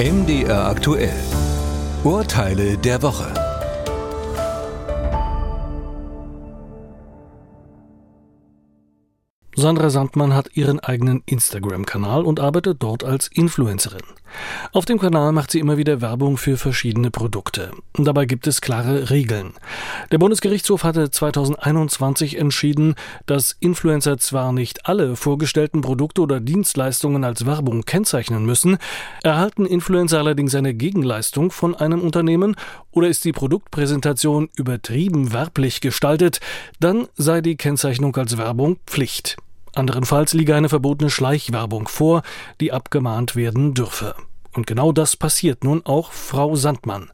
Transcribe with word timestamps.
MDR 0.00 0.66
aktuell. 0.66 1.12
Urteile 2.04 2.78
der 2.78 3.02
Woche. 3.02 3.34
Sandra 9.54 9.90
Sandmann 9.90 10.32
hat 10.32 10.56
ihren 10.56 10.80
eigenen 10.80 11.22
Instagram-Kanal 11.26 12.24
und 12.24 12.40
arbeitet 12.40 12.82
dort 12.82 13.04
als 13.04 13.28
Influencerin. 13.28 14.00
Auf 14.72 14.84
dem 14.84 14.98
Kanal 14.98 15.32
macht 15.32 15.50
sie 15.50 15.58
immer 15.58 15.76
wieder 15.76 16.00
Werbung 16.00 16.36
für 16.36 16.56
verschiedene 16.56 17.10
Produkte. 17.10 17.70
Dabei 17.94 18.26
gibt 18.26 18.46
es 18.46 18.60
klare 18.60 19.10
Regeln. 19.10 19.54
Der 20.12 20.18
Bundesgerichtshof 20.18 20.84
hatte 20.84 21.10
2021 21.10 22.38
entschieden, 22.38 22.94
dass 23.26 23.56
Influencer 23.60 24.18
zwar 24.18 24.52
nicht 24.52 24.86
alle 24.86 25.16
vorgestellten 25.16 25.80
Produkte 25.80 26.20
oder 26.22 26.40
Dienstleistungen 26.40 27.24
als 27.24 27.46
Werbung 27.46 27.82
kennzeichnen 27.84 28.44
müssen, 28.46 28.78
erhalten 29.22 29.66
Influencer 29.66 30.18
allerdings 30.18 30.54
eine 30.54 30.74
Gegenleistung 30.74 31.50
von 31.50 31.74
einem 31.74 32.00
Unternehmen 32.00 32.56
oder 32.92 33.08
ist 33.08 33.24
die 33.24 33.32
Produktpräsentation 33.32 34.48
übertrieben 34.56 35.32
werblich 35.32 35.80
gestaltet, 35.80 36.40
dann 36.78 37.08
sei 37.16 37.40
die 37.40 37.56
Kennzeichnung 37.56 38.16
als 38.16 38.36
Werbung 38.36 38.78
Pflicht. 38.86 39.36
Anderenfalls 39.74 40.32
liege 40.32 40.54
eine 40.54 40.68
verbotene 40.68 41.10
Schleichwerbung 41.10 41.88
vor, 41.88 42.22
die 42.60 42.72
abgemahnt 42.72 43.36
werden 43.36 43.74
dürfe. 43.74 44.14
Und 44.52 44.66
genau 44.66 44.90
das 44.90 45.16
passiert 45.16 45.62
nun 45.62 45.86
auch 45.86 46.12
Frau 46.12 46.56
Sandmann. 46.56 47.10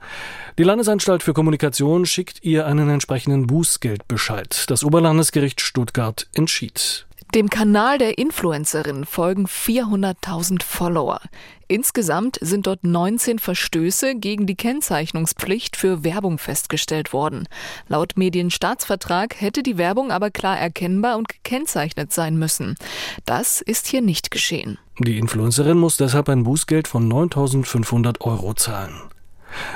Die 0.59 0.63
Landesanstalt 0.63 1.23
für 1.23 1.35
Kommunikation 1.35 2.07
schickt 2.07 2.43
ihr 2.43 2.67
einen 2.67 2.89
entsprechenden 2.89 3.47
Bußgeldbescheid. 3.47 4.65
Das 4.71 4.85
Oberlandesgericht 4.85 5.61
Stuttgart 5.61 6.29
entschied. 6.33 7.07
Dem 7.35 7.51
Kanal 7.51 7.99
der 7.99 8.19
Influencerin 8.19 9.05
folgen 9.05 9.47
400.000 9.47 10.63
Follower. 10.63 11.21
Insgesamt 11.69 12.39
sind 12.41 12.67
dort 12.67 12.85
19 12.85 13.39
Verstöße 13.39 14.15
gegen 14.15 14.47
die 14.47 14.55
Kennzeichnungspflicht 14.55 15.77
für 15.77 16.05
Werbung 16.05 16.39
festgestellt 16.39 17.13
worden. 17.13 17.49
Laut 17.89 18.17
Medienstaatsvertrag 18.17 19.41
hätte 19.41 19.63
die 19.63 19.77
Werbung 19.77 20.13
aber 20.13 20.31
klar 20.31 20.59
erkennbar 20.59 21.19
und 21.19 21.29
gekennzeichnet 21.29 22.13
sein 22.13 22.39
müssen. 22.39 22.77
Das 23.25 23.61
ist 23.61 23.87
hier 23.89 24.01
nicht 24.01 24.31
geschehen. 24.31 24.79
Die 24.99 25.19
Influencerin 25.19 25.77
muss 25.77 25.97
deshalb 25.97 26.29
ein 26.29 26.45
Bußgeld 26.45 26.89
von 26.89 27.13
9.500 27.13 28.21
Euro 28.23 28.55
zahlen. 28.55 28.95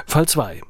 Fall 0.06 0.26
2. 0.26 0.62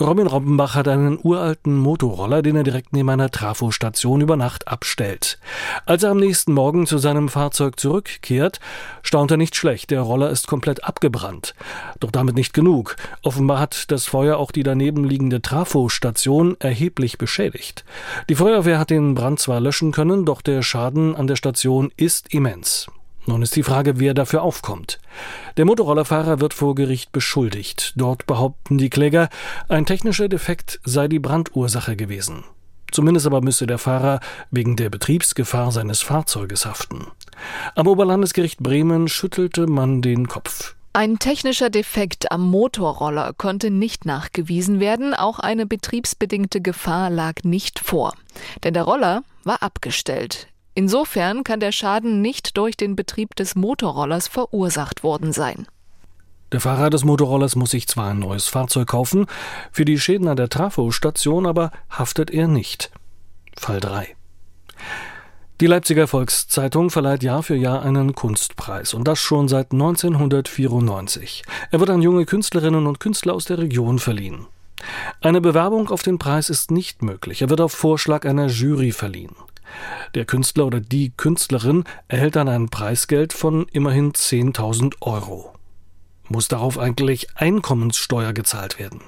Robin 0.00 0.26
Robbenbach 0.26 0.74
hat 0.74 0.88
einen 0.88 1.20
uralten 1.22 1.78
Motorroller, 1.78 2.42
den 2.42 2.56
er 2.56 2.64
direkt 2.64 2.92
neben 2.92 3.08
einer 3.10 3.30
Trafostation 3.30 4.22
über 4.22 4.36
Nacht 4.36 4.66
abstellt. 4.66 5.38
Als 5.86 6.02
er 6.02 6.10
am 6.10 6.18
nächsten 6.18 6.52
Morgen 6.52 6.88
zu 6.88 6.98
seinem 6.98 7.28
Fahrzeug 7.28 7.78
zurückkehrt, 7.78 8.58
staunt 9.02 9.30
er 9.30 9.36
nicht 9.36 9.54
schlecht. 9.54 9.92
Der 9.92 10.00
Roller 10.00 10.30
ist 10.30 10.48
komplett 10.48 10.82
abgebrannt. 10.82 11.54
Doch 12.00 12.10
damit 12.10 12.34
nicht 12.34 12.54
genug. 12.54 12.96
Offenbar 13.22 13.60
hat 13.60 13.92
das 13.92 14.06
Feuer 14.06 14.36
auch 14.36 14.50
die 14.50 14.64
daneben 14.64 15.04
liegende 15.04 15.40
Trafostation 15.40 16.56
erheblich 16.58 17.16
beschädigt. 17.16 17.84
Die 18.28 18.34
Feuerwehr 18.34 18.80
hat 18.80 18.90
den 18.90 19.14
Brand 19.14 19.38
zwar 19.38 19.60
löschen 19.60 19.92
können, 19.92 20.24
doch 20.24 20.42
der 20.42 20.62
Schaden 20.62 21.14
an 21.14 21.28
der 21.28 21.36
Station 21.36 21.92
ist 21.96 22.34
immens. 22.34 22.88
Nun 23.26 23.42
ist 23.42 23.56
die 23.56 23.62
Frage, 23.62 23.98
wer 23.98 24.12
dafür 24.12 24.42
aufkommt. 24.42 25.00
Der 25.56 25.64
Motorrollerfahrer 25.64 26.40
wird 26.40 26.52
vor 26.52 26.74
Gericht 26.74 27.12
beschuldigt. 27.12 27.94
Dort 27.96 28.26
behaupten 28.26 28.76
die 28.76 28.90
Kläger, 28.90 29.28
ein 29.68 29.86
technischer 29.86 30.28
Defekt 30.28 30.80
sei 30.84 31.08
die 31.08 31.18
Brandursache 31.18 31.96
gewesen. 31.96 32.44
Zumindest 32.90 33.26
aber 33.26 33.40
müsse 33.40 33.66
der 33.66 33.78
Fahrer 33.78 34.20
wegen 34.50 34.76
der 34.76 34.90
Betriebsgefahr 34.90 35.72
seines 35.72 36.02
Fahrzeuges 36.02 36.66
haften. 36.66 37.06
Am 37.74 37.86
Oberlandesgericht 37.86 38.60
Bremen 38.60 39.08
schüttelte 39.08 39.66
man 39.66 40.00
den 40.00 40.28
Kopf. 40.28 40.76
Ein 40.92 41.18
technischer 41.18 41.70
Defekt 41.70 42.30
am 42.30 42.48
Motorroller 42.48 43.32
konnte 43.32 43.72
nicht 43.72 44.04
nachgewiesen 44.04 44.78
werden, 44.78 45.12
auch 45.12 45.40
eine 45.40 45.66
betriebsbedingte 45.66 46.60
Gefahr 46.60 47.10
lag 47.10 47.42
nicht 47.42 47.80
vor. 47.80 48.14
Denn 48.62 48.74
der 48.74 48.84
Roller 48.84 49.24
war 49.42 49.60
abgestellt. 49.64 50.46
Insofern 50.74 51.44
kann 51.44 51.60
der 51.60 51.72
Schaden 51.72 52.20
nicht 52.20 52.56
durch 52.56 52.76
den 52.76 52.96
Betrieb 52.96 53.36
des 53.36 53.54
Motorrollers 53.54 54.28
verursacht 54.28 55.02
worden 55.02 55.32
sein. 55.32 55.66
Der 56.52 56.60
Fahrer 56.60 56.90
des 56.90 57.04
Motorrollers 57.04 57.56
muss 57.56 57.70
sich 57.70 57.88
zwar 57.88 58.10
ein 58.10 58.18
neues 58.18 58.48
Fahrzeug 58.48 58.88
kaufen, 58.88 59.26
für 59.72 59.84
die 59.84 59.98
Schäden 59.98 60.28
an 60.28 60.36
der 60.36 60.48
Trafostation 60.48 61.46
aber 61.46 61.70
haftet 61.90 62.30
er 62.30 62.48
nicht. 62.48 62.90
Fall 63.56 63.80
3. 63.80 64.14
Die 65.60 65.66
Leipziger 65.66 66.08
Volkszeitung 66.08 66.90
verleiht 66.90 67.22
Jahr 67.22 67.44
für 67.44 67.54
Jahr 67.54 67.82
einen 67.82 68.14
Kunstpreis 68.14 68.92
und 68.92 69.06
das 69.06 69.20
schon 69.20 69.46
seit 69.46 69.72
1994. 69.72 71.44
Er 71.70 71.78
wird 71.78 71.90
an 71.90 72.02
junge 72.02 72.26
Künstlerinnen 72.26 72.86
und 72.86 72.98
Künstler 72.98 73.34
aus 73.34 73.44
der 73.44 73.58
Region 73.58 74.00
verliehen. 74.00 74.46
Eine 75.20 75.40
Bewerbung 75.40 75.90
auf 75.90 76.02
den 76.02 76.18
Preis 76.18 76.50
ist 76.50 76.70
nicht 76.70 77.02
möglich. 77.02 77.40
Er 77.40 77.50
wird 77.50 77.60
auf 77.60 77.72
Vorschlag 77.72 78.26
einer 78.26 78.48
Jury 78.48 78.90
verliehen. 78.90 79.34
Der 80.14 80.24
Künstler 80.24 80.66
oder 80.66 80.80
die 80.80 81.12
Künstlerin 81.16 81.84
erhält 82.08 82.36
dann 82.36 82.48
ein 82.48 82.68
Preisgeld 82.68 83.32
von 83.32 83.66
immerhin 83.72 84.12
10.000 84.12 84.94
Euro. 85.00 85.54
Muss 86.28 86.48
darauf 86.48 86.78
eigentlich 86.78 87.28
Einkommenssteuer 87.34 88.32
gezahlt 88.32 88.78
werden? 88.78 89.00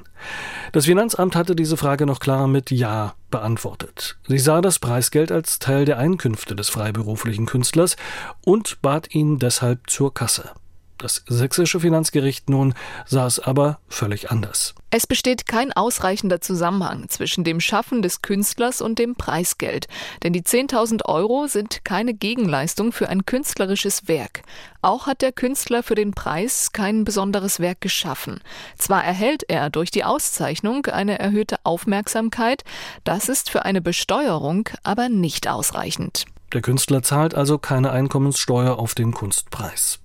Das 0.72 0.87
Finanzamt 0.87 1.34
hatte 1.34 1.56
diese 1.56 1.77
Frage 1.77 2.05
noch 2.05 2.21
klar 2.21 2.47
mit 2.47 2.71
Ja 2.71 3.15
beantwortet. 3.31 4.19
Sie 4.27 4.39
sah 4.39 4.61
das 4.61 4.78
Preisgeld 4.78 5.33
als 5.33 5.59
Teil 5.59 5.84
der 5.87 5.99
Einkünfte 5.99 6.55
des 6.55 6.69
freiberuflichen 6.69 7.47
Künstlers 7.47 7.97
und 8.44 8.83
bat 8.83 9.15
ihn 9.15 9.38
deshalb 9.38 9.88
zur 9.88 10.12
Kasse. 10.12 10.50
Das 10.98 11.22
sächsische 11.26 11.80
Finanzgericht 11.80 12.48
nun 12.48 12.74
sah 13.04 13.26
es 13.26 13.38
aber 13.38 13.80
völlig 13.88 14.30
anders. 14.30 14.74
Es 14.90 15.06
besteht 15.06 15.46
kein 15.46 15.72
ausreichender 15.72 16.40
Zusammenhang 16.40 17.10
zwischen 17.10 17.44
dem 17.44 17.60
Schaffen 17.60 18.00
des 18.00 18.22
Künstlers 18.22 18.80
und 18.80 18.98
dem 18.98 19.14
Preisgeld, 19.14 19.88
denn 20.22 20.32
die 20.32 20.42
10.000 20.42 21.04
Euro 21.04 21.48
sind 21.48 21.84
keine 21.84 22.14
Gegenleistung 22.14 22.92
für 22.92 23.10
ein 23.10 23.26
künstlerisches 23.26 24.08
Werk. 24.08 24.42
Auch 24.80 25.06
hat 25.06 25.20
der 25.20 25.32
Künstler 25.32 25.82
für 25.82 25.96
den 25.96 26.12
Preis 26.12 26.72
kein 26.72 27.04
besonderes 27.04 27.60
Werk 27.60 27.82
geschaffen. 27.82 28.40
Zwar 28.78 29.04
erhält 29.04 29.42
er 29.48 29.68
durch 29.68 29.90
die 29.90 30.04
Auszeichnung 30.04 30.86
eine 30.86 31.18
erhöhte 31.18 31.56
Aufmerksamkeit, 31.64 32.64
das 33.04 33.28
ist 33.28 33.50
für 33.50 33.66
eine 33.66 33.82
Besteuerung 33.82 34.70
aber 34.82 35.10
nicht 35.10 35.46
ausreichend. 35.46 36.24
Der 36.54 36.62
Künstler 36.62 37.02
zahlt 37.02 37.34
also 37.34 37.58
keine 37.58 37.90
Einkommenssteuer 37.90 38.78
auf 38.78 38.94
den 38.94 39.12
Kunstpreis. 39.12 39.98